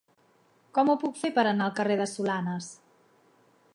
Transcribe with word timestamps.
Com 0.77 0.87
ho 0.87 0.95
puc 1.03 1.19
fer 1.23 1.31
per 1.35 1.43
anar 1.51 1.67
al 1.67 1.75
carrer 1.81 1.99
de 2.01 2.09
Solanes? 2.15 2.71